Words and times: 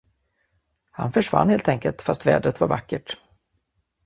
Han 0.91 1.11
försvann 1.11 1.49
helt 1.49 1.67
enkelt, 1.67 2.01
fast 2.01 2.25
vädret 2.25 2.59
var 2.59 2.67
vackert. 2.67 3.17